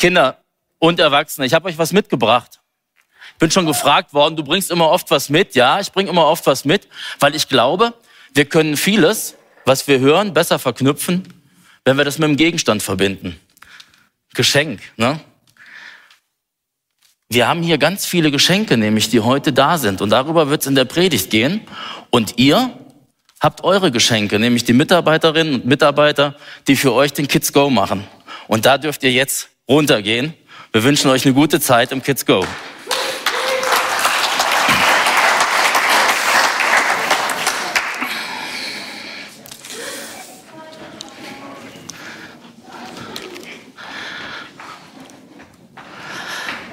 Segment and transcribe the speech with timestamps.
[0.00, 0.38] Kinder
[0.78, 2.60] und Erwachsene, ich habe euch was mitgebracht.
[3.34, 5.54] Ich bin schon gefragt worden, du bringst immer oft was mit.
[5.54, 6.88] Ja, ich bringe immer oft was mit,
[7.20, 7.92] weil ich glaube,
[8.32, 9.36] wir können vieles,
[9.66, 11.28] was wir hören, besser verknüpfen,
[11.84, 13.38] wenn wir das mit dem Gegenstand verbinden.
[14.34, 15.20] Geschenk, ne?
[17.28, 20.00] Wir haben hier ganz viele Geschenke, nämlich die heute da sind.
[20.00, 21.60] Und darüber wird es in der Predigt gehen.
[22.08, 22.72] Und ihr
[23.40, 26.36] habt eure Geschenke, nämlich die Mitarbeiterinnen und Mitarbeiter,
[26.66, 28.04] die für euch den Kids Go machen.
[28.48, 30.34] Und da dürft ihr jetzt runtergehen.
[30.72, 32.44] Wir wünschen euch eine gute Zeit im Kids Go.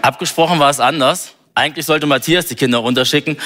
[0.01, 1.33] Abgesprochen war es anders.
[1.53, 3.37] Eigentlich sollte Matthias die Kinder runterschicken,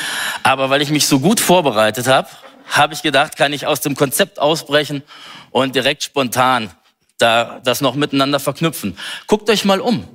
[0.43, 2.29] aber weil ich mich so gut vorbereitet habe,
[2.69, 5.01] habe ich gedacht, kann ich aus dem Konzept ausbrechen
[5.49, 6.71] und direkt spontan
[7.21, 8.97] da das noch miteinander verknüpfen.
[9.27, 10.07] Guckt euch mal um,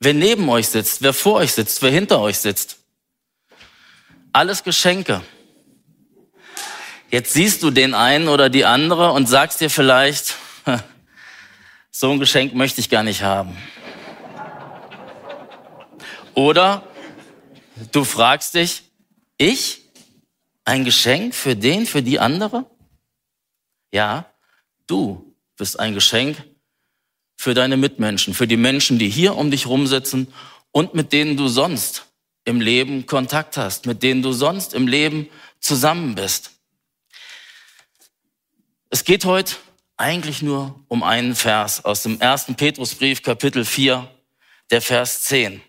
[0.00, 2.78] wer neben euch sitzt, wer vor euch sitzt, wer hinter euch sitzt.
[4.32, 5.22] Alles Geschenke.
[7.10, 10.34] Jetzt siehst du den einen oder die andere und sagst dir vielleicht,
[11.90, 13.56] so ein Geschenk möchte ich gar nicht haben.
[16.34, 16.82] Oder
[17.92, 18.82] du fragst dich,
[19.38, 19.82] ich?
[20.64, 22.64] Ein Geschenk für den, für die andere?
[23.92, 24.26] Ja,
[24.86, 26.42] du bist ein Geschenk
[27.44, 30.32] für deine Mitmenschen, für die Menschen, die hier um dich rumsitzen
[30.70, 32.06] und mit denen du sonst
[32.46, 35.28] im Leben Kontakt hast, mit denen du sonst im Leben
[35.60, 36.52] zusammen bist.
[38.88, 39.56] Es geht heute
[39.98, 44.10] eigentlich nur um einen Vers aus dem ersten Petrusbrief, Kapitel 4,
[44.70, 45.60] der Vers 10.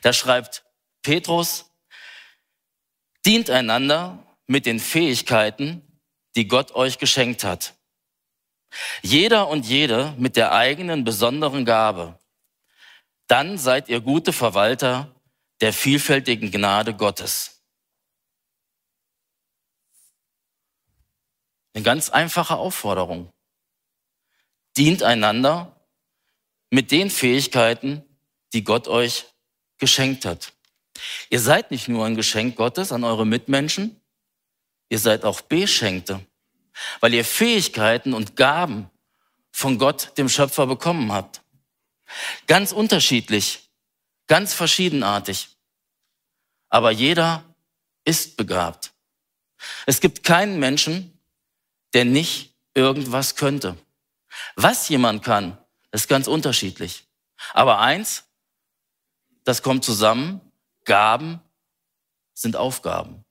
[0.00, 0.64] Da schreibt
[1.02, 1.66] Petrus,
[3.26, 5.82] dient einander mit den Fähigkeiten,
[6.34, 7.74] die Gott euch geschenkt hat.
[9.02, 12.18] Jeder und jede mit der eigenen besonderen Gabe.
[13.26, 15.14] Dann seid ihr gute Verwalter
[15.60, 17.62] der vielfältigen Gnade Gottes.
[21.74, 23.32] Eine ganz einfache Aufforderung.
[24.76, 25.80] Dient einander
[26.70, 28.02] mit den Fähigkeiten,
[28.52, 29.26] die Gott euch
[29.78, 30.52] geschenkt hat.
[31.30, 34.00] Ihr seid nicht nur ein Geschenk Gottes an eure Mitmenschen,
[34.88, 36.26] ihr seid auch Beschenkte
[37.00, 38.90] weil ihr Fähigkeiten und Gaben
[39.50, 41.42] von Gott, dem Schöpfer, bekommen habt.
[42.46, 43.70] Ganz unterschiedlich,
[44.26, 45.48] ganz verschiedenartig.
[46.68, 47.44] Aber jeder
[48.04, 48.92] ist begabt.
[49.86, 51.18] Es gibt keinen Menschen,
[51.92, 53.76] der nicht irgendwas könnte.
[54.56, 55.58] Was jemand kann,
[55.92, 57.06] ist ganz unterschiedlich.
[57.52, 58.24] Aber eins,
[59.44, 60.40] das kommt zusammen,
[60.84, 61.40] Gaben
[62.34, 63.24] sind Aufgaben.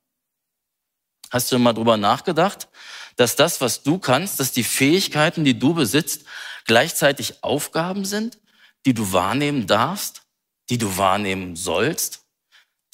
[1.30, 2.68] Hast du mal drüber nachgedacht,
[3.16, 6.24] dass das, was du kannst, dass die Fähigkeiten, die du besitzt,
[6.64, 8.38] gleichzeitig Aufgaben sind,
[8.86, 10.22] die du wahrnehmen darfst,
[10.70, 12.26] die du wahrnehmen sollst,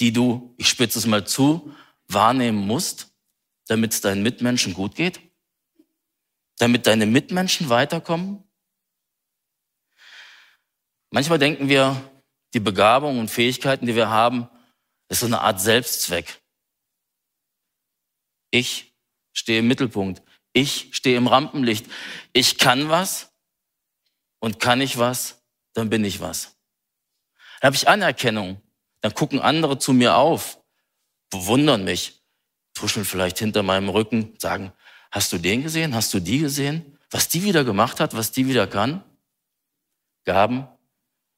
[0.00, 1.74] die du, ich spitze es mal zu,
[2.08, 3.14] wahrnehmen musst,
[3.66, 5.20] damit es deinen Mitmenschen gut geht?
[6.58, 8.42] Damit deine Mitmenschen weiterkommen?
[11.10, 12.10] Manchmal denken wir,
[12.54, 14.48] die Begabung und Fähigkeiten, die wir haben,
[15.08, 16.40] ist so eine Art Selbstzweck.
[18.50, 18.94] Ich
[19.38, 20.22] stehe im Mittelpunkt.
[20.52, 21.86] Ich stehe im Rampenlicht.
[22.32, 23.32] Ich kann was
[24.40, 25.42] und kann ich was,
[25.74, 26.56] dann bin ich was.
[27.60, 28.60] Dann habe ich Anerkennung.
[29.00, 30.58] Dann gucken andere zu mir auf,
[31.30, 32.20] bewundern mich,
[32.74, 34.72] tuscheln vielleicht hinter meinem Rücken, sagen,
[35.12, 35.94] hast du den gesehen?
[35.94, 36.98] Hast du die gesehen?
[37.10, 39.04] Was die wieder gemacht hat, was die wieder kann?
[40.24, 40.66] Gaben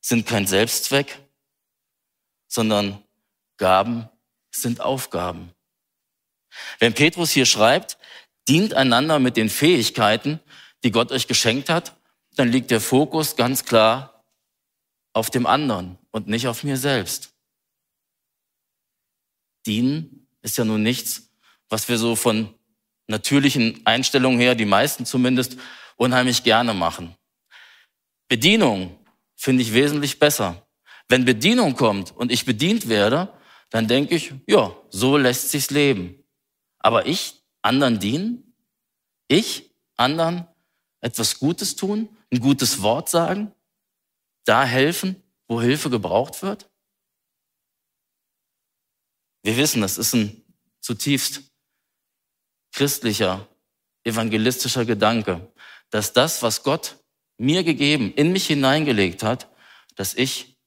[0.01, 1.19] sind kein Selbstzweck,
[2.49, 3.05] sondern
[3.59, 4.09] Gaben
[4.51, 5.53] sind Aufgaben.
[6.79, 7.99] Wenn Petrus hier schreibt,
[8.49, 10.41] dient einander mit den Fähigkeiten,
[10.83, 11.97] die Gott euch geschenkt hat,
[12.37, 14.25] dann liegt der Fokus ganz klar
[15.13, 17.35] auf dem anderen und nicht auf mir selbst.
[19.67, 21.31] Dienen ist ja nun nichts,
[21.69, 22.55] was wir so von
[23.07, 25.57] natürlichen Einstellungen her, die meisten zumindest,
[25.97, 27.15] unheimlich gerne machen.
[28.29, 28.99] Bedienung
[29.37, 30.67] finde ich wesentlich besser.
[31.09, 33.33] Wenn Bedienung kommt und ich bedient werde,
[33.71, 36.20] dann denke ich, ja, so lässt sich's leben.
[36.81, 38.55] Aber ich anderen dienen?
[39.29, 40.49] Ich anderen
[41.01, 43.53] etwas Gutes tun, ein gutes Wort sagen,
[44.45, 46.69] da helfen, wo Hilfe gebraucht wird?
[49.43, 50.45] Wir wissen, das ist ein
[50.81, 51.43] zutiefst
[52.73, 53.49] christlicher,
[54.05, 55.53] evangelistischer Gedanke,
[55.91, 56.97] dass das, was Gott
[57.39, 59.49] mir gegeben, in mich hineingelegt hat,
[59.97, 60.59] dass ich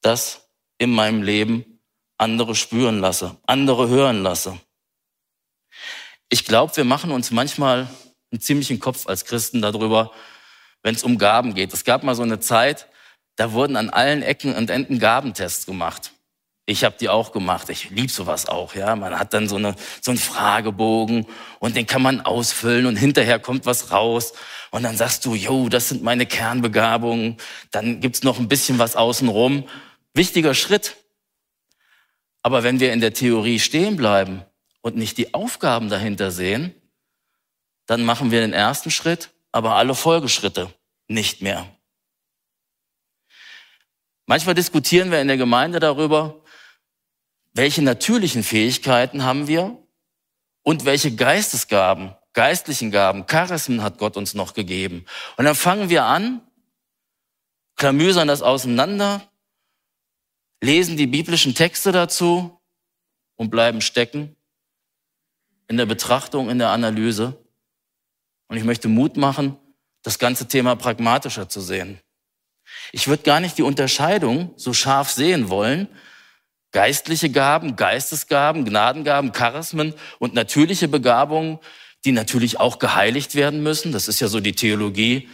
[0.00, 1.80] das in meinem Leben
[2.16, 4.60] andere spüren lasse, andere hören lasse.
[6.30, 7.88] Ich glaube, wir machen uns manchmal
[8.30, 10.12] einen ziemlichen Kopf als Christen darüber,
[10.82, 11.72] wenn es um Gaben geht.
[11.72, 12.86] Es gab mal so eine Zeit,
[13.36, 16.12] da wurden an allen Ecken und Enden Gabentests gemacht.
[16.66, 17.70] Ich habe die auch gemacht.
[17.70, 18.74] Ich lieb sowas auch.
[18.74, 21.26] Ja, man hat dann so, eine, so einen Fragebogen
[21.60, 24.34] und den kann man ausfüllen und hinterher kommt was raus
[24.70, 27.38] und dann sagst du, jo, das sind meine Kernbegabungen.
[27.70, 29.66] Dann gibt's noch ein bisschen was außenrum.
[30.12, 30.96] Wichtiger Schritt.
[32.42, 34.44] Aber wenn wir in der Theorie stehen bleiben
[34.88, 36.74] und nicht die Aufgaben dahinter sehen,
[37.86, 40.72] dann machen wir den ersten Schritt, aber alle Folgeschritte
[41.08, 41.68] nicht mehr.
[44.26, 46.42] Manchmal diskutieren wir in der Gemeinde darüber,
[47.52, 49.76] welche natürlichen Fähigkeiten haben wir
[50.62, 55.04] und welche Geistesgaben, geistlichen Gaben, Charismen hat Gott uns noch gegeben.
[55.36, 56.40] Und dann fangen wir an,
[57.76, 59.22] klamüsern das auseinander,
[60.62, 62.58] lesen die biblischen Texte dazu
[63.36, 64.34] und bleiben stecken
[65.68, 67.36] in der Betrachtung, in der Analyse.
[68.48, 69.56] Und ich möchte Mut machen,
[70.02, 72.00] das ganze Thema pragmatischer zu sehen.
[72.92, 75.88] Ich würde gar nicht die Unterscheidung so scharf sehen wollen.
[76.72, 81.58] Geistliche Gaben, Geistesgaben, Gnadengaben, Charismen und natürliche Begabungen,
[82.04, 83.92] die natürlich auch geheiligt werden müssen.
[83.92, 85.28] Das ist ja so die Theologie,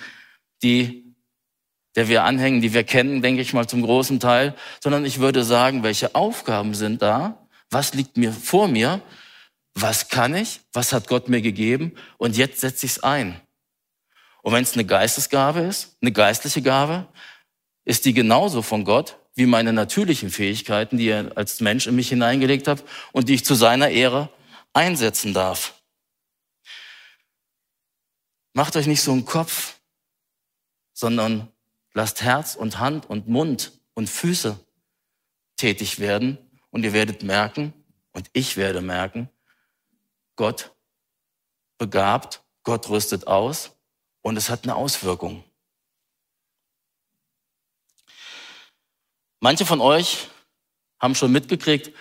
[0.62, 1.14] die,
[1.96, 4.54] der wir anhängen, die wir kennen, denke ich mal zum großen Teil.
[4.82, 7.46] Sondern ich würde sagen, welche Aufgaben sind da?
[7.70, 9.00] Was liegt mir vor mir?
[9.74, 13.40] Was kann ich, was hat Gott mir gegeben und jetzt setze ich es ein.
[14.42, 17.08] Und wenn es eine Geistesgabe ist, eine geistliche Gabe,
[17.84, 22.08] ist die genauso von Gott wie meine natürlichen Fähigkeiten, die er als Mensch in mich
[22.08, 24.30] hineingelegt hat und die ich zu seiner Ehre
[24.72, 25.82] einsetzen darf.
[28.52, 29.80] Macht euch nicht so einen Kopf,
[30.92, 31.48] sondern
[31.92, 34.58] lasst Herz und Hand und Mund und Füße
[35.56, 36.38] tätig werden
[36.70, 37.72] und ihr werdet merken,
[38.12, 39.28] und ich werde merken,
[40.36, 40.72] Gott
[41.78, 43.72] begabt, Gott rüstet aus
[44.22, 45.44] und es hat eine Auswirkung.
[49.40, 50.28] Manche von euch
[50.98, 51.94] haben schon mitgekriegt,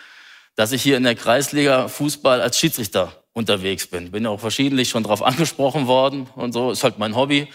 [0.56, 4.12] dass ich hier in der Kreisliga Fußball als Schiedsrichter unterwegs bin.
[4.12, 6.72] Bin ja auch verschiedentlich schon darauf angesprochen worden und so.
[6.72, 7.50] Ist halt mein Hobby.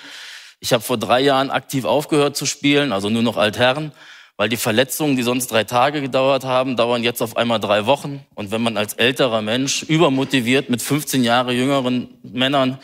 [0.60, 3.92] Ich habe vor drei Jahren aktiv aufgehört zu spielen, also nur noch Altherren
[4.38, 8.24] weil die Verletzungen, die sonst drei Tage gedauert haben, dauern jetzt auf einmal drei Wochen.
[8.36, 12.78] Und wenn man als älterer Mensch übermotiviert mit 15 Jahre jüngeren Männern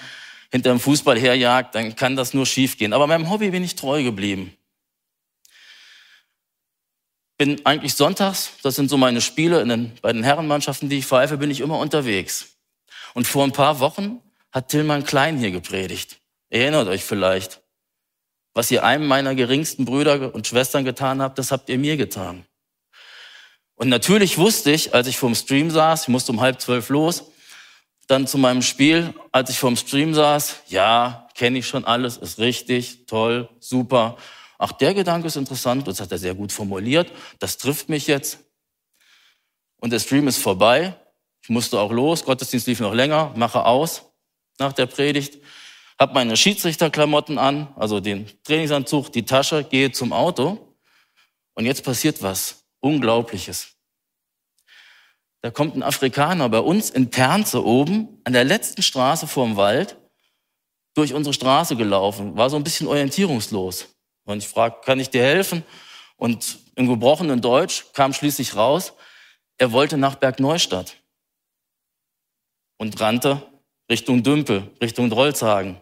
[0.51, 2.93] hinter dem Fußball herjagt, dann kann das nur schiefgehen.
[2.93, 4.53] Aber meinem Hobby bin ich treu geblieben.
[7.39, 11.07] Bin eigentlich sonntags, das sind so meine Spiele in den, bei den Herrenmannschaften, die ich
[11.07, 12.57] pfeife, bin ich immer unterwegs.
[13.15, 14.21] Und vor ein paar Wochen
[14.51, 16.19] hat Tillmann Klein hier gepredigt.
[16.51, 17.64] Erinnert euch vielleicht.
[18.55, 22.47] Was ihr einem meiner geringsten Brüder und Schwestern getan habt, das habt ihr mir getan.
[23.75, 27.25] Und natürlich wusste ich, als ich vorm Stream saß, ich musste um halb zwölf los,
[28.07, 32.39] dann zu meinem Spiel, als ich vorm Stream saß, ja, kenne ich schon alles, ist
[32.39, 34.17] richtig, toll, super.
[34.59, 38.39] Ach, der Gedanke ist interessant, das hat er sehr gut formuliert, das trifft mich jetzt.
[39.81, 40.95] Und der Stream ist vorbei,
[41.43, 44.05] ich musste auch los, Gottesdienst lief noch länger, mache aus
[44.59, 45.39] nach der Predigt
[46.05, 50.77] habe meine Schiedsrichterklamotten an, also den Trainingsanzug, die Tasche, gehe zum Auto
[51.55, 53.71] und jetzt passiert was Unglaubliches.
[55.41, 59.97] Da kommt ein Afrikaner bei uns in Ternze oben an der letzten Straße vorm Wald
[60.93, 63.89] durch unsere Straße gelaufen, war so ein bisschen orientierungslos.
[64.27, 65.65] Und ich frage, kann ich dir helfen?
[66.17, 68.93] Und im gebrochenen Deutsch kam schließlich raus,
[69.57, 70.97] er wollte nach Bergneustadt
[72.77, 73.41] und rannte
[73.91, 75.81] Richtung Dümpel, Richtung Drollzagen.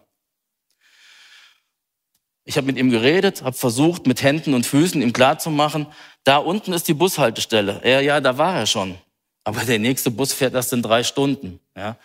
[2.45, 5.87] Ich habe mit ihm geredet, habe versucht, mit Händen und Füßen ihm klarzumachen,
[6.23, 7.81] da unten ist die Bushaltestelle.
[7.83, 8.97] Er, ja, da war er schon.
[9.43, 11.59] Aber der nächste Bus fährt erst in drei Stunden.
[11.75, 11.97] Ja.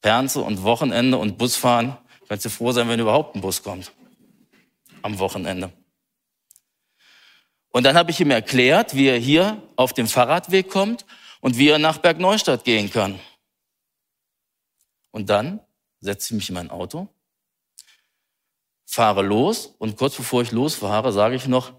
[0.00, 1.96] Pernze und Wochenende und Busfahren.
[2.28, 3.92] Kannst du froh sein, wenn überhaupt ein Bus kommt.
[5.02, 5.72] Am Wochenende.
[7.70, 11.04] Und dann habe ich ihm erklärt, wie er hier auf dem Fahrradweg kommt
[11.40, 13.18] und wie er nach Bergneustadt gehen kann.
[15.10, 15.60] Und dann
[16.00, 17.08] setze ich mich in mein Auto
[18.94, 21.72] fahre los und kurz bevor ich losfahre, sage ich noch,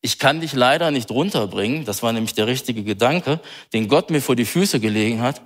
[0.00, 1.84] ich kann dich leider nicht runterbringen.
[1.84, 3.40] Das war nämlich der richtige Gedanke,
[3.72, 5.40] den Gott mir vor die Füße gelegen hat.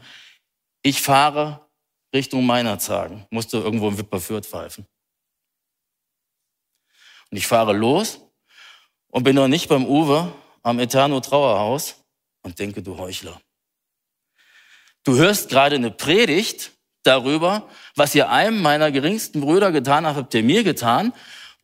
[0.82, 1.68] Ich fahre
[2.14, 4.86] Richtung Meinerzagen, musste irgendwo im Wipperfürth pfeifen.
[7.30, 8.20] Und ich fahre los
[9.08, 11.96] und bin noch nicht beim Uwe am Eterno Trauerhaus
[12.42, 13.40] und denke, du Heuchler.
[15.04, 16.72] Du hörst gerade eine Predigt
[17.02, 21.12] darüber, was ihr einem meiner geringsten Brüder getan habt, habt ihr mir getan.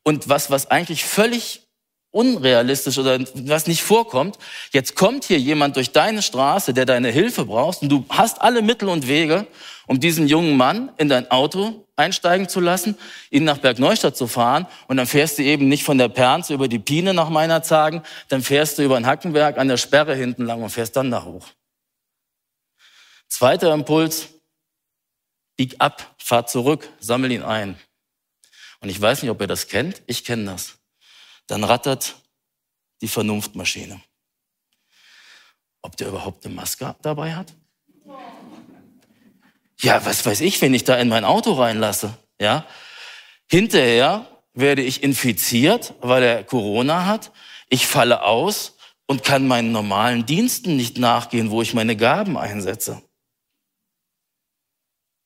[0.03, 1.69] Und was, was eigentlich völlig
[2.11, 4.39] unrealistisch oder was nicht vorkommt.
[4.73, 8.63] Jetzt kommt hier jemand durch deine Straße, der deine Hilfe brauchst und du hast alle
[8.63, 9.47] Mittel und Wege,
[9.87, 12.97] um diesen jungen Mann in dein Auto einsteigen zu lassen,
[13.31, 16.69] ihn nach Bergneustadt zu fahren und dann fährst du eben nicht von der Pernze über
[16.69, 20.47] die Pine nach meiner Zagen, dann fährst du über den Hackenberg an der Sperre hinten
[20.47, 21.47] lang und fährst dann da hoch.
[23.29, 24.29] Zweiter Impuls,
[25.59, 27.79] bieg ab, fahr zurück, sammel ihn ein.
[28.81, 30.79] Und ich weiß nicht, ob ihr das kennt, ich kenne das
[31.49, 32.15] dann rattert
[33.01, 34.01] die Vernunftmaschine.
[35.83, 37.53] Ob der überhaupt eine Maske dabei hat?
[39.81, 42.67] Ja, was weiß ich, wenn ich da in mein Auto reinlasse, ja?
[43.51, 47.33] Hinterher werde ich infiziert, weil er Corona hat.
[47.69, 53.03] Ich falle aus und kann meinen normalen Diensten nicht nachgehen, wo ich meine Gaben einsetze.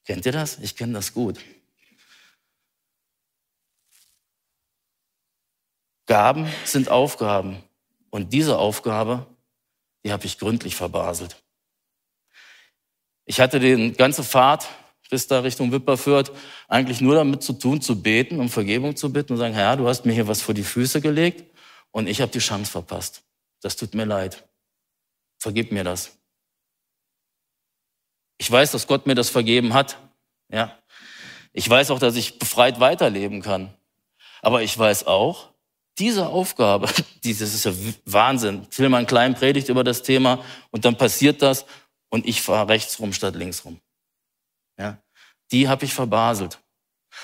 [0.04, 0.58] Kennt ihr das?
[0.58, 1.38] Ich kenne das gut.
[6.06, 7.62] Gaben sind Aufgaben.
[8.10, 9.26] Und diese Aufgabe,
[10.04, 11.36] die habe ich gründlich verbaselt.
[13.24, 14.68] Ich hatte die ganze Fahrt
[15.12, 16.32] bis da Richtung Wipperfürth
[16.68, 19.86] eigentlich nur damit zu tun, zu beten, um Vergebung zu bitten und sagen, Herr, du
[19.86, 21.54] hast mir hier was vor die Füße gelegt
[21.90, 23.22] und ich habe die Chance verpasst.
[23.60, 24.42] Das tut mir leid.
[25.38, 26.16] Vergib mir das.
[28.42, 29.98] Ich weiß, dass Gott mir das vergeben hat.
[30.48, 30.76] Ja.
[31.52, 33.72] Ich weiß auch, dass ich befreit weiterleben kann.
[34.40, 35.50] Aber ich weiß auch,
[35.96, 36.88] diese Aufgabe,
[37.22, 37.72] dieses ist ja
[38.04, 38.66] Wahnsinn.
[38.76, 41.66] Einen kleinen Predigt über das Thema und dann passiert das
[42.10, 43.78] und ich fahre rechts rum statt links rum.
[44.76, 44.98] Ja,
[45.52, 46.58] die habe ich verbaselt.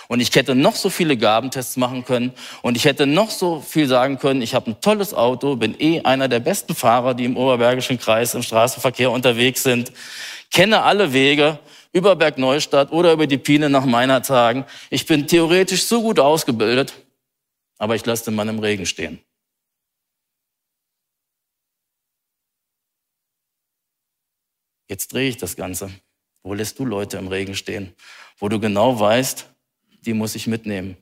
[0.09, 3.87] Und ich hätte noch so viele Gabentests machen können und ich hätte noch so viel
[3.87, 7.37] sagen können, ich habe ein tolles Auto, bin eh einer der besten Fahrer, die im
[7.37, 9.93] Oberbergischen Kreis im Straßenverkehr unterwegs sind,
[10.51, 11.59] kenne alle Wege
[11.93, 14.65] über Bergneustadt oder über die Pine nach meiner Tagen.
[14.91, 16.95] Ich bin theoretisch so gut ausgebildet,
[17.79, 19.21] aber ich lasse den Mann im Regen stehen.
[24.89, 25.91] Jetzt drehe ich das Ganze.
[26.43, 27.95] Wo lässt du Leute im Regen stehen?
[28.39, 29.47] Wo du genau weißt,
[30.05, 30.97] die muss ich mitnehmen.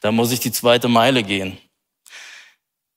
[0.00, 1.58] Da muss ich die zweite Meile gehen.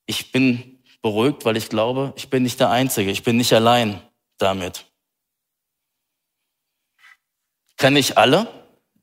[0.05, 3.11] Ich bin beruhigt, weil ich glaube, ich bin nicht der Einzige.
[3.11, 4.01] Ich bin nicht allein
[4.37, 4.85] damit.
[7.77, 8.47] Kann ich alle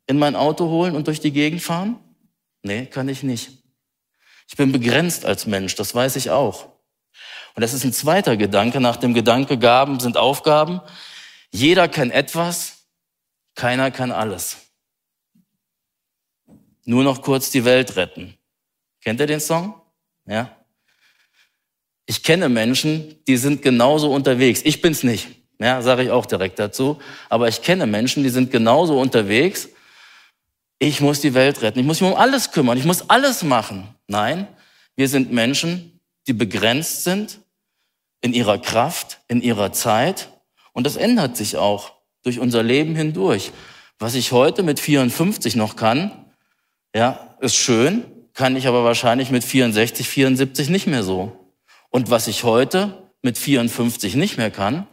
[0.07, 1.99] in mein Auto holen und durch die Gegend fahren?
[2.63, 3.51] Nee, kann ich nicht.
[4.49, 6.69] Ich bin begrenzt als Mensch, das weiß ich auch.
[7.55, 10.81] Und das ist ein zweiter Gedanke nach dem Gedanke, Gaben sind Aufgaben.
[11.51, 12.87] Jeder kann etwas,
[13.55, 14.72] keiner kann alles.
[16.85, 18.35] Nur noch kurz die Welt retten.
[19.03, 19.75] Kennt ihr den Song?
[20.27, 20.57] Ja?
[22.07, 24.61] Ich kenne Menschen, die sind genauso unterwegs.
[24.65, 27.01] Ich bin's nicht, ja, sage ich auch direkt dazu.
[27.29, 29.69] Aber ich kenne Menschen, die sind genauso unterwegs
[30.83, 33.87] ich muss die Welt retten, ich muss mich um alles kümmern, ich muss alles machen.
[34.09, 34.49] Nein,
[34.97, 37.39] wir sind Menschen, die begrenzt sind
[38.21, 40.29] in ihrer Kraft, in ihrer Zeit.
[40.73, 41.93] Und das ändert sich auch
[42.25, 43.53] durch unser Leben hindurch.
[44.01, 46.22] Was ich heute mit 54 noch kann,
[46.95, 51.55] ja, ist schön, kann ich aber wahrscheinlich mit 64, 74 nicht mehr so.
[51.91, 54.87] Und was ich heute mit 54 nicht mehr kann,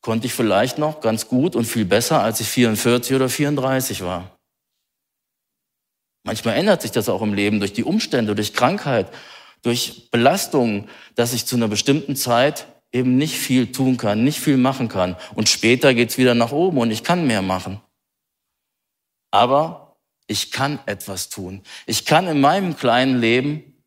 [0.00, 4.36] konnte ich vielleicht noch ganz gut und viel besser, als ich 44 oder 34 war.
[6.24, 9.12] Manchmal ändert sich das auch im Leben durch die Umstände, durch Krankheit,
[9.62, 14.56] durch Belastungen, dass ich zu einer bestimmten Zeit eben nicht viel tun kann, nicht viel
[14.56, 15.16] machen kann.
[15.34, 17.80] Und später geht's wieder nach oben und ich kann mehr machen.
[19.30, 19.91] Aber
[20.26, 21.62] ich kann etwas tun.
[21.86, 23.84] Ich kann in meinem kleinen Leben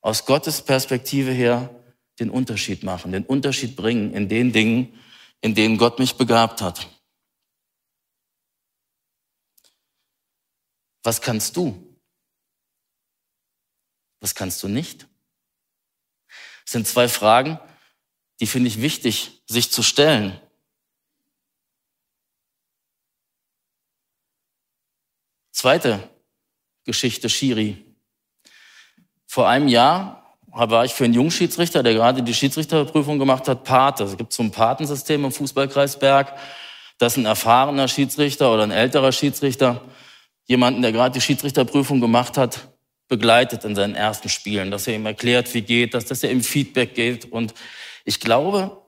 [0.00, 1.70] aus Gottes Perspektive her
[2.18, 4.98] den Unterschied machen, den Unterschied bringen in den Dingen,
[5.40, 6.88] in denen Gott mich begabt hat.
[11.02, 11.98] Was kannst du?
[14.20, 15.06] Was kannst du nicht?
[16.64, 17.60] Das sind zwei Fragen,
[18.40, 20.40] die finde ich wichtig, sich zu stellen.
[25.56, 26.00] Zweite
[26.84, 27.82] Geschichte, Schiri.
[29.26, 34.04] Vor einem Jahr war ich für einen Jungschiedsrichter, der gerade die Schiedsrichterprüfung gemacht hat, Pate.
[34.04, 36.36] Es gibt so ein Patensystem im Fußballkreis Berg,
[36.98, 39.80] dass ein erfahrener Schiedsrichter oder ein älterer Schiedsrichter
[40.44, 42.68] jemanden, der gerade die Schiedsrichterprüfung gemacht hat,
[43.08, 46.42] begleitet in seinen ersten Spielen, dass er ihm erklärt, wie geht das, dass er ihm
[46.42, 47.32] Feedback gibt.
[47.32, 47.54] Und
[48.04, 48.82] ich glaube,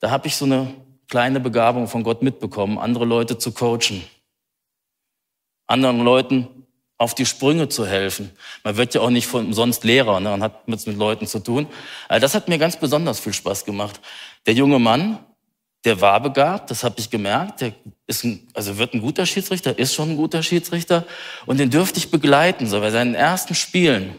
[0.00, 0.72] da habe ich so eine
[1.10, 4.02] kleine Begabung von Gott mitbekommen, andere Leute zu coachen,
[5.66, 6.48] anderen Leuten
[6.98, 8.30] auf die Sprünge zu helfen.
[8.64, 11.40] Man wird ja auch nicht von sonst Lehrer ne, und hat mit, mit Leuten zu
[11.40, 11.66] tun.
[12.08, 14.00] Also das hat mir ganz besonders viel Spaß gemacht.
[14.46, 15.18] Der junge Mann,
[15.84, 17.60] der war begabt, das habe ich gemerkt.
[17.60, 17.72] Der
[18.06, 21.04] ist ein, also wird ein guter Schiedsrichter, ist schon ein guter Schiedsrichter
[21.44, 24.14] und den dürfte ich begleiten, so bei seinen ersten Spielen.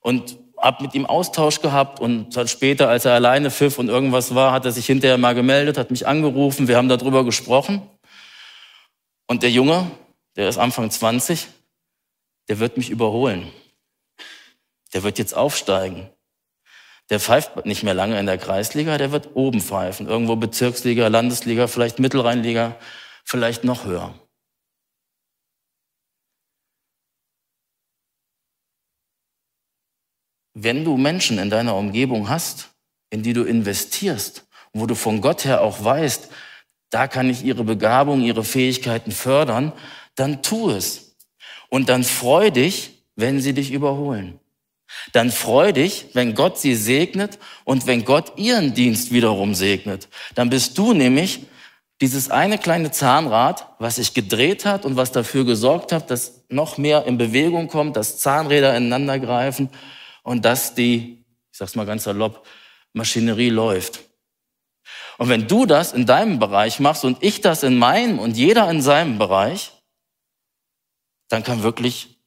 [0.00, 4.52] Und habe mit ihm Austausch gehabt und später, als er alleine pfiff und irgendwas war,
[4.52, 7.82] hat er sich hinterher mal gemeldet, hat mich angerufen, wir haben darüber gesprochen.
[9.26, 9.90] Und der Junge,
[10.36, 11.48] der ist Anfang 20,
[12.48, 13.52] der wird mich überholen.
[14.92, 16.10] Der wird jetzt aufsteigen.
[17.10, 20.08] Der pfeift nicht mehr lange in der Kreisliga, der wird oben pfeifen.
[20.08, 22.76] Irgendwo Bezirksliga, Landesliga, vielleicht Mittelrheinliga,
[23.24, 24.14] vielleicht noch höher.
[30.54, 32.70] Wenn du Menschen in deiner Umgebung hast,
[33.10, 36.30] in die du investierst, wo du von Gott her auch weißt,
[36.90, 39.72] da kann ich ihre Begabung, ihre Fähigkeiten fördern,
[40.16, 41.16] dann tu es.
[41.68, 44.38] Und dann freu dich, wenn sie dich überholen.
[45.12, 50.08] Dann freu dich, wenn Gott sie segnet und wenn Gott ihren Dienst wiederum segnet.
[50.34, 51.46] Dann bist du nämlich
[52.00, 56.76] dieses eine kleine Zahnrad, was sich gedreht hat und was dafür gesorgt hat, dass noch
[56.76, 59.70] mehr in Bewegung kommt, dass Zahnräder ineinander greifen
[60.22, 62.44] und dass die, ich sag's mal ganz salopp,
[62.92, 64.00] Maschinerie läuft.
[65.18, 68.68] Und wenn du das in deinem Bereich machst und ich das in meinem und jeder
[68.68, 69.72] in seinem Bereich,
[71.32, 72.18] dann kann wirklich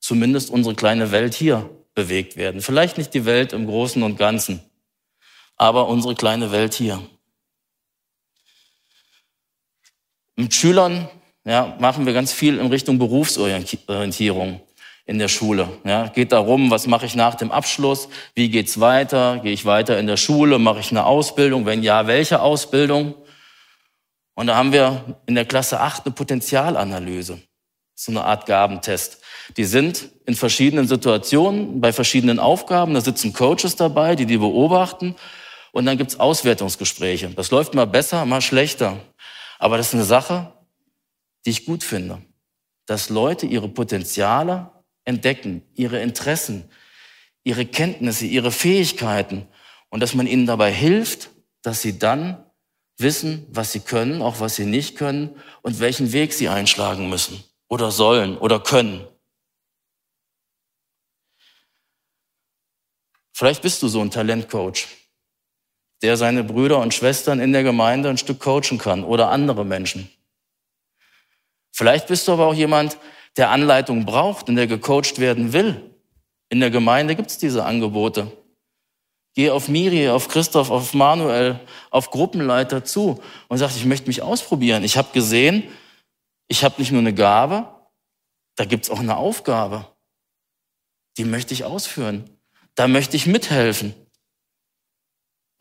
[0.00, 2.62] zumindest unsere kleine Welt hier bewegt werden.
[2.62, 4.60] Vielleicht nicht die Welt im Großen und Ganzen,
[5.56, 7.02] aber unsere kleine Welt hier.
[10.36, 11.10] Mit Schülern
[11.44, 14.60] ja, machen wir ganz viel in Richtung Berufsorientierung
[15.04, 15.68] in der Schule.
[15.84, 18.08] Ja, geht darum, was mache ich nach dem Abschluss?
[18.34, 19.40] Wie geht's weiter?
[19.42, 20.58] Gehe ich weiter in der Schule?
[20.58, 21.66] Mache ich eine Ausbildung?
[21.66, 23.14] Wenn ja, welche Ausbildung?
[24.34, 27.42] Und da haben wir in der Klasse 8 eine Potenzialanalyse.
[28.02, 29.20] So eine Art Gabentest.
[29.58, 32.94] Die sind in verschiedenen Situationen, bei verschiedenen Aufgaben.
[32.94, 35.16] Da sitzen Coaches dabei, die die beobachten.
[35.72, 37.28] Und dann gibt's Auswertungsgespräche.
[37.28, 38.96] Das läuft mal besser, mal schlechter.
[39.58, 40.50] Aber das ist eine Sache,
[41.44, 42.22] die ich gut finde.
[42.86, 44.70] Dass Leute ihre Potenziale
[45.04, 46.70] entdecken, ihre Interessen,
[47.44, 49.46] ihre Kenntnisse, ihre Fähigkeiten
[49.90, 51.28] und dass man ihnen dabei hilft,
[51.60, 52.46] dass sie dann
[52.96, 57.44] wissen, was sie können, auch was sie nicht können und welchen Weg sie einschlagen müssen
[57.70, 59.06] oder sollen oder können.
[63.32, 64.86] Vielleicht bist du so ein Talentcoach,
[66.02, 70.10] der seine Brüder und Schwestern in der Gemeinde ein Stück coachen kann oder andere Menschen.
[71.72, 72.98] Vielleicht bist du aber auch jemand,
[73.36, 75.94] der Anleitung braucht und der gecoacht werden will.
[76.50, 78.30] In der Gemeinde gibt es diese Angebote.
[79.34, 84.20] Geh auf Miri, auf Christoph, auf Manuel, auf Gruppenleiter zu und sag, ich möchte mich
[84.20, 84.82] ausprobieren.
[84.82, 85.62] Ich habe gesehen,
[86.50, 87.88] ich habe nicht nur eine Gabe,
[88.56, 89.86] da gibt's auch eine Aufgabe.
[91.16, 92.40] Die möchte ich ausführen.
[92.74, 93.94] Da möchte ich mithelfen.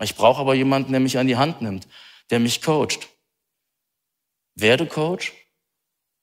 [0.01, 1.87] Ich brauche aber jemanden, der mich an die Hand nimmt,
[2.31, 3.07] der mich coacht.
[4.55, 5.33] Werde Coach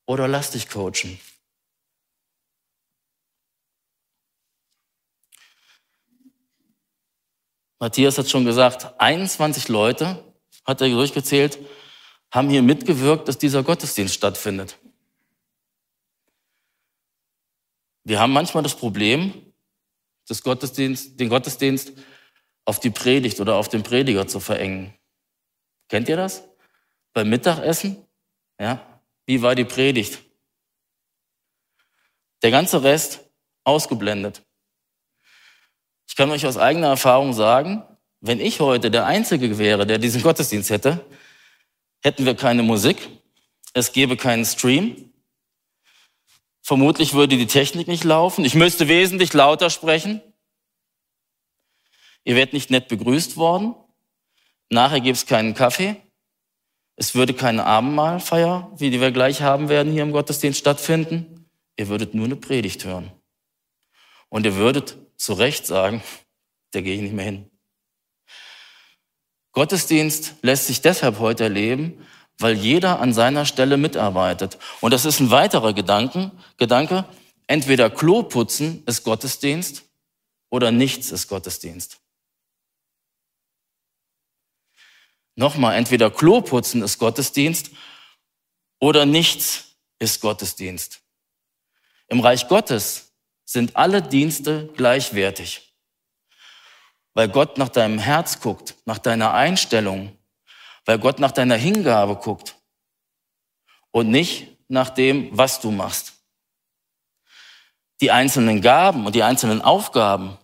[0.05, 1.21] oder lass dich coachen.
[7.79, 11.59] Matthias hat schon gesagt, 21 Leute, hat er durchgezählt,
[12.37, 14.79] haben hier mitgewirkt, dass dieser Gottesdienst stattfindet.
[18.05, 19.55] Wir haben manchmal das Problem,
[20.29, 21.93] das Gottesdienst, den Gottesdienst
[22.67, 24.93] auf die Predigt oder auf den Prediger zu verengen.
[25.89, 26.47] Kennt ihr das?
[27.15, 28.07] Beim Mittagessen?
[28.61, 29.01] Ja.
[29.25, 30.23] Wie war die Predigt?
[32.43, 33.21] Der ganze Rest
[33.65, 34.43] ausgeblendet.
[36.07, 37.83] Ich kann euch aus eigener Erfahrung sagen,
[38.21, 41.05] wenn ich heute der Einzige wäre, der diesen Gottesdienst hätte,
[42.07, 43.09] hätten wir keine Musik,
[43.73, 45.13] es gäbe keinen Stream,
[46.63, 50.23] vermutlich würde die Technik nicht laufen, ich müsste wesentlich lauter sprechen,
[52.23, 53.75] ihr werdet nicht nett begrüßt worden,
[54.71, 55.97] nachher gäbe es keinen Kaffee,
[56.95, 61.89] es würde keine Abendmahlfeier, wie die wir gleich haben werden, hier im Gottesdienst stattfinden, ihr
[61.89, 63.11] würdet nur eine Predigt hören.
[64.29, 66.05] Und ihr würdet zu Recht sagen,
[66.71, 67.51] da gehe ich nicht mehr hin.
[69.57, 72.07] Gottesdienst lässt sich deshalb heute erleben,
[72.39, 74.59] weil jeder an seiner Stelle mitarbeitet.
[74.83, 77.07] Und das ist ein weiterer Gedanken, Gedanke.
[77.47, 79.85] Entweder Klo putzen ist Gottesdienst
[80.51, 81.97] oder nichts ist Gottesdienst.
[85.37, 87.71] Nochmal, entweder Klo putzen ist Gottesdienst
[88.79, 91.01] oder nichts ist Gottesdienst.
[92.09, 93.15] Im Reich Gottes
[93.47, 95.66] sind alle Dienste gleichwertig.
[97.17, 100.15] Weil Gott nach deinem Herz guckt, nach deiner Einstellung,
[100.85, 102.57] weil Gott nach deiner Hingabe guckt
[103.91, 106.13] und nicht nach dem, was du machst.
[108.03, 110.37] die einzelnen Gaben und die einzelnen Aufgaben,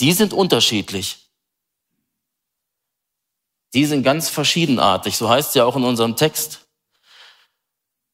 [0.00, 1.30] die sind unterschiedlich.
[3.72, 5.16] Die sind ganz verschiedenartig.
[5.16, 6.66] So heißt es ja auch in unserem Text.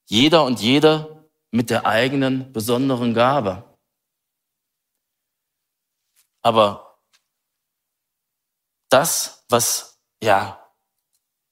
[0.04, 3.64] Jeder und jede mit der eigenen besonderen Gabe.
[6.42, 6.91] Aber
[8.92, 10.58] das, was ja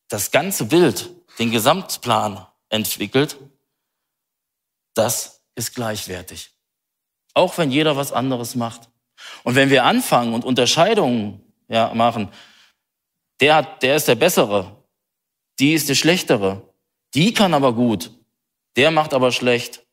[0.08, 3.38] das ganze Bild, den Gesamtplan entwickelt,
[4.94, 6.50] das ist gleichwertig.
[7.32, 8.88] Auch wenn jeder was anderes macht.
[9.44, 12.30] Und wenn wir anfangen und Unterscheidungen ja, machen,
[13.40, 14.84] der, hat, der ist der Bessere,
[15.58, 16.74] die ist der Schlechtere,
[17.14, 18.10] die kann aber gut,
[18.76, 19.86] der macht aber schlecht,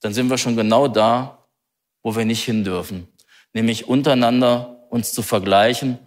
[0.00, 1.46] dann sind wir schon genau da,
[2.02, 3.08] wo wir nicht hin dürfen.
[3.52, 5.98] Nämlich untereinander uns zu vergleichen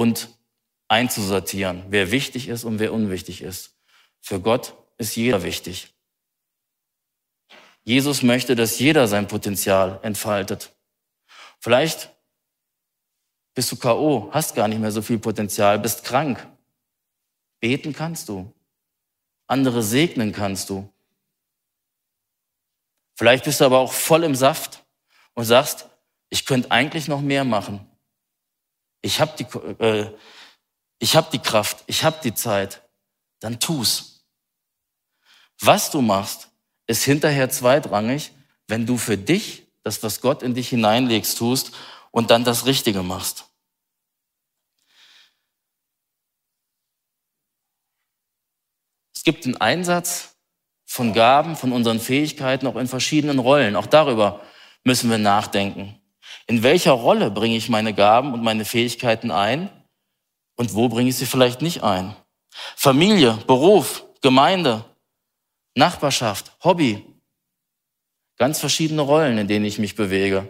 [0.00, 0.30] und
[0.88, 3.76] einzusortieren, wer wichtig ist und wer unwichtig ist.
[4.22, 5.92] Für Gott ist jeder wichtig.
[7.82, 10.74] Jesus möchte, dass jeder sein Potenzial entfaltet.
[11.58, 12.10] Vielleicht
[13.52, 16.48] bist du K.O., hast gar nicht mehr so viel Potenzial, bist krank.
[17.60, 18.50] Beten kannst du.
[19.48, 20.90] Andere segnen kannst du.
[23.16, 24.82] Vielleicht bist du aber auch voll im Saft
[25.34, 25.90] und sagst,
[26.30, 27.89] ich könnte eigentlich noch mehr machen.
[29.02, 29.44] Ich habe die,
[29.82, 30.14] äh,
[30.98, 32.82] ich hab die Kraft, ich habe die Zeit.
[33.40, 34.26] Dann tu's.
[35.60, 36.48] Was du machst,
[36.86, 38.32] ist hinterher zweitrangig,
[38.66, 41.72] wenn du für dich das, was Gott in dich hineinlegst, tust
[42.10, 43.46] und dann das Richtige machst.
[49.14, 50.36] Es gibt den Einsatz
[50.86, 53.76] von Gaben, von unseren Fähigkeiten auch in verschiedenen Rollen.
[53.76, 54.40] Auch darüber
[54.82, 55.99] müssen wir nachdenken.
[56.50, 59.70] In welcher Rolle bringe ich meine Gaben und meine Fähigkeiten ein
[60.56, 62.16] und wo bringe ich sie vielleicht nicht ein?
[62.74, 64.84] Familie, Beruf, Gemeinde,
[65.76, 67.06] Nachbarschaft, Hobby.
[68.36, 70.48] Ganz verschiedene Rollen, in denen ich mich bewege.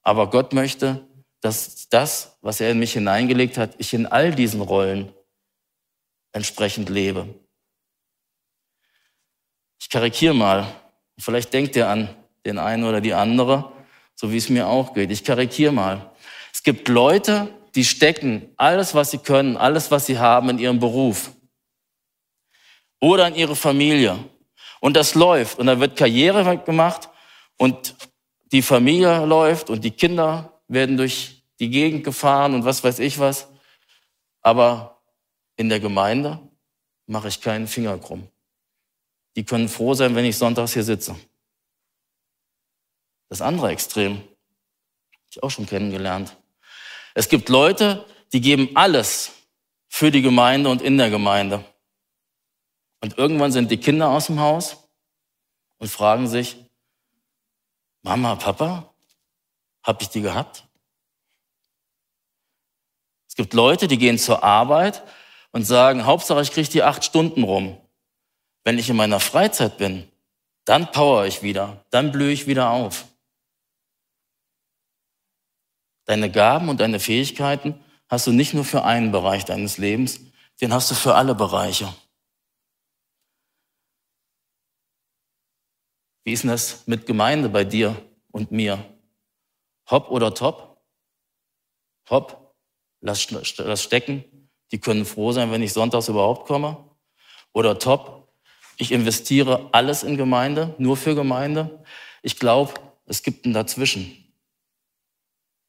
[0.00, 1.06] Aber Gott möchte,
[1.42, 5.12] dass das, was er in mich hineingelegt hat, ich in all diesen Rollen
[6.32, 7.28] entsprechend lebe.
[9.78, 10.66] Ich karikiere mal.
[11.18, 12.08] Vielleicht denkt ihr an
[12.46, 13.73] den einen oder die andere,
[14.14, 15.10] so wie es mir auch geht.
[15.10, 16.10] Ich karikiere mal.
[16.52, 20.78] Es gibt Leute, die stecken alles, was sie können, alles, was sie haben in ihrem
[20.78, 21.32] Beruf
[23.00, 24.18] oder in ihre Familie.
[24.80, 25.58] Und das läuft.
[25.58, 27.08] Und da wird Karriere gemacht
[27.56, 27.94] und
[28.52, 33.18] die Familie läuft und die Kinder werden durch die Gegend gefahren und was weiß ich
[33.18, 33.48] was.
[34.42, 35.02] Aber
[35.56, 36.38] in der Gemeinde
[37.06, 38.28] mache ich keinen Finger krumm.
[39.36, 41.16] Die können froh sein, wenn ich sonntags hier sitze.
[43.34, 44.22] Das andere Extrem,
[45.28, 46.36] ich auch schon kennengelernt.
[47.14, 49.32] Es gibt Leute, die geben alles
[49.88, 51.64] für die Gemeinde und in der Gemeinde.
[53.00, 54.88] Und irgendwann sind die Kinder aus dem Haus
[55.78, 56.54] und fragen sich,
[58.02, 58.94] Mama, Papa,
[59.82, 60.68] hab ich die gehabt?
[63.26, 65.02] Es gibt Leute, die gehen zur Arbeit
[65.50, 67.76] und sagen, Hauptsache ich kriege die acht Stunden rum.
[68.62, 70.08] Wenn ich in meiner Freizeit bin,
[70.64, 73.06] dann power ich wieder, dann blühe ich wieder auf.
[76.04, 80.20] Deine Gaben und deine Fähigkeiten hast du nicht nur für einen Bereich deines Lebens,
[80.60, 81.94] den hast du für alle Bereiche.
[86.24, 87.96] Wie ist denn das mit Gemeinde bei dir
[88.30, 88.84] und mir?
[89.90, 90.82] Hopp oder top?
[92.08, 92.54] Hopp,
[93.00, 94.24] lass, lass stecken.
[94.72, 96.90] Die können froh sein, wenn ich sonntags überhaupt komme.
[97.52, 98.32] Oder top,
[98.76, 101.84] ich investiere alles in Gemeinde, nur für Gemeinde.
[102.22, 102.74] Ich glaube,
[103.06, 104.23] es gibt ein Dazwischen.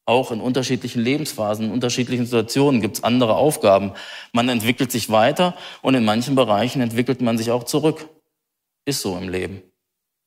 [0.06, 3.94] Auch in unterschiedlichen Lebensphasen, in unterschiedlichen Situationen gibt es andere Aufgaben.
[4.34, 8.08] Man entwickelt sich weiter und in manchen Bereichen entwickelt man sich auch zurück.
[8.86, 9.64] Ist so im Leben.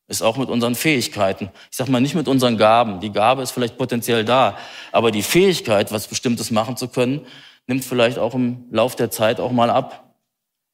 [0.08, 1.50] Ist auch mit unseren Fähigkeiten.
[1.70, 2.98] Ich sag mal nicht mit unseren Gaben.
[3.00, 4.58] Die Gabe ist vielleicht potenziell da,
[4.90, 7.26] aber die Fähigkeit, was Bestimmtes machen zu können,
[7.66, 10.14] nimmt vielleicht auch im Lauf der Zeit auch mal ab.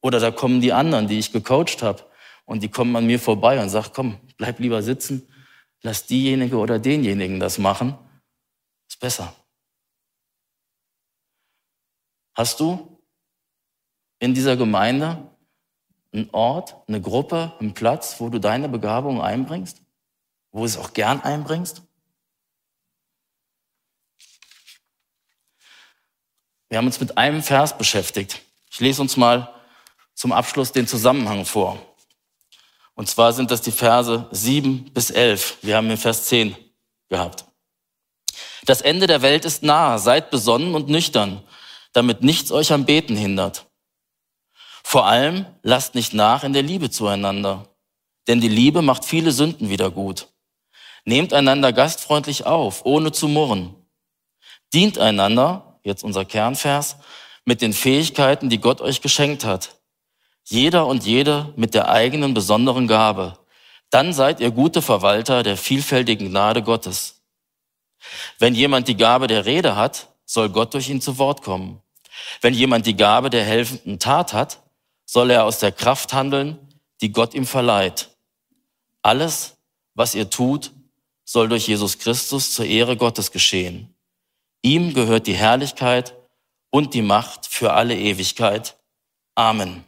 [0.01, 2.03] Oder da kommen die anderen, die ich gecoacht habe,
[2.45, 5.27] und die kommen an mir vorbei und sagen, komm, bleib lieber sitzen,
[5.81, 7.95] lass diejenige oder denjenigen das machen.
[8.95, 9.35] Ist besser.
[12.33, 12.97] Hast du
[14.19, 15.29] in dieser Gemeinde
[16.13, 19.81] einen Ort, eine Gruppe, einen Platz, wo du deine Begabung einbringst?
[20.51, 21.81] Wo du es auch gern einbringst?
[26.69, 28.43] Wir haben uns mit einem Vers beschäftigt.
[28.71, 29.53] Ich lese uns mal
[30.13, 31.85] zum Abschluss den Zusammenhang vor.
[32.93, 35.57] Und zwar sind das die Verse 7 bis 11.
[35.63, 36.55] Wir haben den Vers 10
[37.09, 37.43] gehabt.
[38.65, 39.99] Das Ende der Welt ist nahe.
[39.99, 41.43] Seid besonnen und nüchtern,
[41.93, 43.67] damit nichts euch am Beten hindert.
[44.83, 47.67] Vor allem lasst nicht nach in der Liebe zueinander,
[48.27, 50.27] denn die Liebe macht viele Sünden wieder gut.
[51.05, 53.75] Nehmt einander gastfreundlich auf, ohne zu murren.
[54.73, 56.97] Dient einander, jetzt unser Kernvers,
[57.45, 59.75] mit den Fähigkeiten, die Gott euch geschenkt hat.
[60.43, 63.37] Jeder und jede mit der eigenen besonderen Gabe.
[63.91, 67.14] Dann seid ihr gute Verwalter der vielfältigen Gnade Gottes.
[68.39, 71.81] Wenn jemand die Gabe der Rede hat, soll Gott durch ihn zu Wort kommen.
[72.41, 74.61] Wenn jemand die Gabe der helfenden Tat hat,
[75.05, 76.57] soll er aus der Kraft handeln,
[77.01, 78.09] die Gott ihm verleiht.
[79.01, 79.57] Alles,
[79.93, 80.71] was ihr tut,
[81.23, 83.95] soll durch Jesus Christus zur Ehre Gottes geschehen.
[84.61, 86.15] Ihm gehört die Herrlichkeit
[86.69, 88.77] und die Macht für alle Ewigkeit.
[89.35, 89.83] Amen.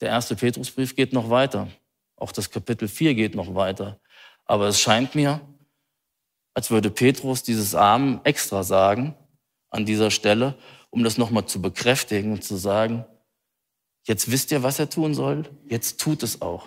[0.00, 1.68] Der erste Petrusbrief geht noch weiter.
[2.16, 4.00] Auch das Kapitel 4 geht noch weiter.
[4.52, 5.40] Aber es scheint mir,
[6.52, 9.14] als würde Petrus dieses Amen extra sagen
[9.70, 10.58] an dieser Stelle,
[10.90, 13.06] um das nochmal zu bekräftigen und zu sagen,
[14.06, 16.66] jetzt wisst ihr, was er tun soll, jetzt tut es auch.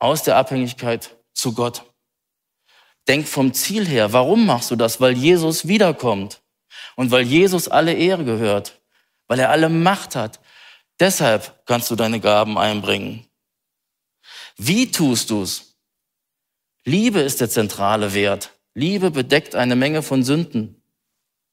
[0.00, 1.84] Aus der Abhängigkeit zu Gott.
[3.06, 4.12] Denk vom Ziel her.
[4.12, 5.00] Warum machst du das?
[5.00, 6.42] Weil Jesus wiederkommt
[6.96, 8.80] und weil Jesus alle Ehre gehört,
[9.28, 10.40] weil er alle Macht hat.
[10.98, 13.28] Deshalb kannst du deine Gaben einbringen.
[14.56, 15.69] Wie tust du's?
[16.84, 18.58] Liebe ist der zentrale Wert.
[18.74, 20.80] Liebe bedeckt eine Menge von Sünden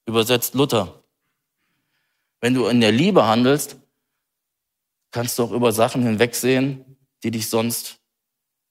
[0.06, 1.04] übersetzt Luther.
[2.40, 3.78] Wenn du in der Liebe handelst,
[5.12, 8.00] kannst du auch über Sachen hinwegsehen, die dich sonst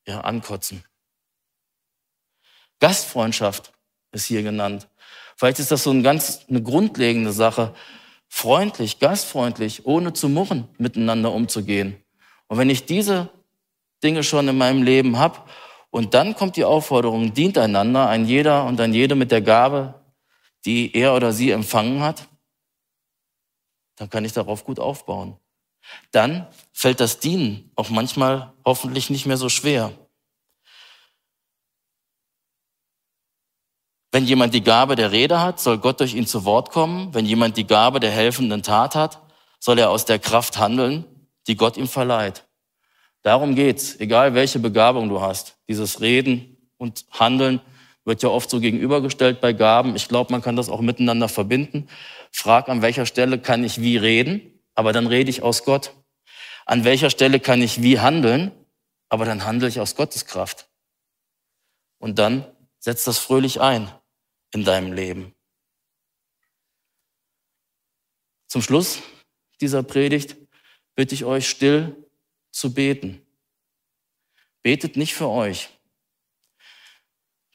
[0.07, 0.85] ja, ankotzen.
[2.81, 3.73] Gastfreundschaft
[4.13, 4.89] ist hier genannt.
[5.37, 7.75] Vielleicht ist das so eine ganz eine grundlegende Sache,
[8.29, 12.03] freundlich, gastfreundlich, ohne zu murren, miteinander umzugehen.
[12.49, 13.29] Und wenn ich diese
[14.03, 15.43] Dinge schon in meinem Leben habe
[15.97, 19.95] und dann kommt die Aufforderung, dient einander, ein jeder und ein jede mit der Gabe,
[20.67, 22.29] die er oder sie empfangen hat,
[23.97, 25.39] dann kann ich darauf gut aufbauen.
[26.13, 29.91] Dann fällt das Dienen auch manchmal hoffentlich nicht mehr so schwer.
[34.13, 37.15] Wenn jemand die Gabe der Rede hat, soll Gott durch ihn zu Wort kommen.
[37.15, 39.23] Wenn jemand die Gabe der helfenden Tat hat,
[39.61, 41.07] soll er aus der Kraft handeln,
[41.47, 42.46] die Gott ihm verleiht.
[43.27, 45.59] Darum geht's, egal welche Begabung du hast.
[45.69, 47.61] Dieses Reden und Handeln
[48.05, 49.97] wird ja oft so gegenübergestellt bei Gaben.
[49.97, 51.89] Ich glaube, man kann das auch miteinander verbinden.
[52.31, 55.93] Frag, an welcher Stelle kann ich wie reden, aber dann rede ich aus Gott.
[56.67, 58.53] An welcher Stelle kann ich wie handeln,
[59.09, 60.69] aber dann handle ich aus Gottes Kraft.
[61.99, 62.47] Und dann
[62.79, 63.91] setzt das fröhlich ein
[64.55, 65.35] in deinem Leben.
[68.47, 69.01] Zum Schluss
[69.61, 70.37] dieser Predigt
[70.95, 72.06] bitte ich euch still
[72.57, 73.21] zu beten.
[74.63, 75.69] Betet nicht für euch,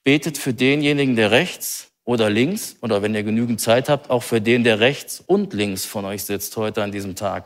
[0.03, 4.41] Betet für denjenigen, der rechts oder links, oder wenn ihr genügend Zeit habt, auch für
[4.41, 7.45] den, der rechts und links von euch sitzt heute an diesem Tag,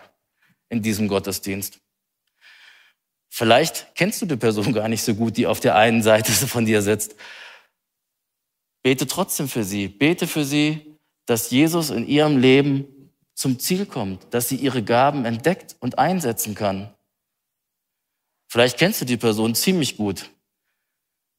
[0.70, 1.80] in diesem Gottesdienst.
[3.30, 6.66] Vielleicht kennst du die Person gar nicht so gut, die auf der einen Seite von
[6.66, 7.16] dir sitzt.
[8.84, 9.90] Bete trotzdem für sie.
[9.90, 15.26] Bete für sie, dass Jesus in ihrem Leben zum Ziel kommt, dass sie ihre Gaben
[15.26, 16.95] entdeckt und einsetzen kann.
[18.56, 20.30] Vielleicht kennst du die Person ziemlich gut.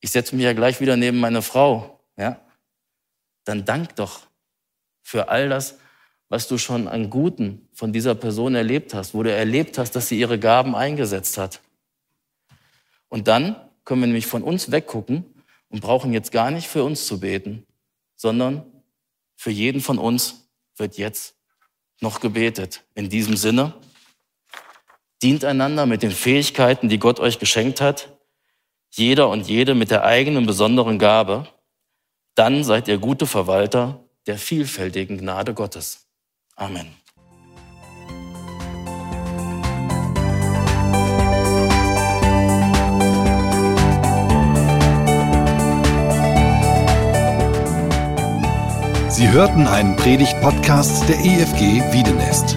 [0.00, 2.38] Ich setze mich ja gleich wieder neben meine Frau, ja?
[3.44, 4.26] Dann dank doch
[5.02, 5.78] für all das,
[6.28, 10.08] was du schon an Guten von dieser Person erlebt hast, wo du erlebt hast, dass
[10.08, 11.62] sie ihre Gaben eingesetzt hat.
[13.08, 15.24] Und dann können wir nämlich von uns weggucken
[15.70, 17.64] und brauchen jetzt gar nicht für uns zu beten,
[18.14, 18.62] sondern
[19.36, 21.34] für jeden von uns wird jetzt
[22.02, 22.84] noch gebetet.
[22.94, 23.72] In diesem Sinne,
[25.22, 28.08] dient einander mit den Fähigkeiten, die Gott euch geschenkt hat,
[28.90, 31.46] jeder und jede mit der eigenen besonderen Gabe,
[32.34, 36.06] dann seid ihr gute Verwalter der vielfältigen Gnade Gottes.
[36.56, 36.94] Amen.
[49.08, 52.56] Sie hörten einen Predigt-Podcast der EFG Wiedenest.